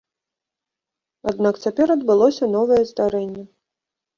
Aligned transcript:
Аднак 1.31 1.55
цяпер 1.65 1.87
адбылося 1.99 2.51
новае 2.57 2.81
здарэнне. 2.93 3.43